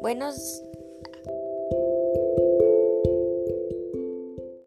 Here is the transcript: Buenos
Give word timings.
Buenos 0.00 0.62